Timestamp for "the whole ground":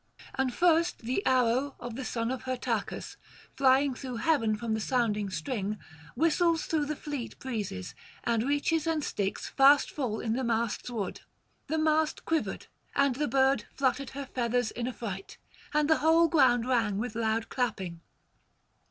15.87-16.67